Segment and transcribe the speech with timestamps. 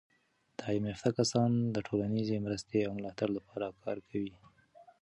[0.59, 4.35] تعلیم یافته کسان د ټولنیزې مرستې او ملاتړ لپاره کار کوي.